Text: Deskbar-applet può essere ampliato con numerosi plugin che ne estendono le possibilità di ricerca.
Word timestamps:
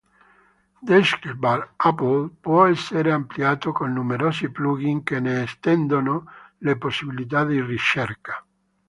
Deskbar-applet 0.87 2.31
può 2.41 2.65
essere 2.65 3.11
ampliato 3.11 3.71
con 3.71 3.93
numerosi 3.93 4.49
plugin 4.49 5.03
che 5.03 5.19
ne 5.19 5.43
estendono 5.43 6.25
le 6.57 6.75
possibilità 6.75 7.45
di 7.45 7.61
ricerca. 7.61 8.43